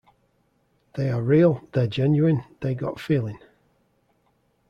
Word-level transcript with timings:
They 0.95 1.11
are 1.11 1.21
real, 1.21 1.67
they're 1.73 1.85
genuine, 1.85 2.43
they 2.61 2.73
got 2.73 2.99
feeling. 2.99 3.37